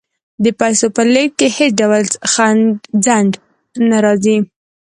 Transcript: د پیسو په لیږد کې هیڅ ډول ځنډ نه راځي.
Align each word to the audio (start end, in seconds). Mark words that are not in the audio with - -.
د 0.43 0.45
پیسو 0.59 0.87
په 0.95 1.01
لیږد 1.13 1.33
کې 1.39 1.47
هیڅ 1.57 1.71
ډول 1.79 2.03
ځنډ 3.05 3.31
نه 3.89 3.97
راځي. 4.05 4.37